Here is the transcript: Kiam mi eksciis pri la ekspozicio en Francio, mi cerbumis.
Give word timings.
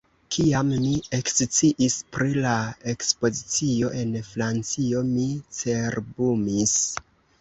Kiam 0.35 0.69
mi 0.85 0.93
eksciis 1.17 1.97
pri 2.15 2.31
la 2.45 2.55
ekspozicio 2.93 3.91
en 4.05 4.17
Francio, 4.31 5.05
mi 5.13 5.27
cerbumis. 5.59 6.75